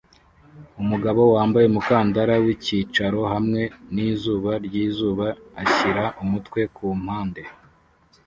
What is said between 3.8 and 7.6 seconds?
nizuba ryizuba ashyira umutwe kumpande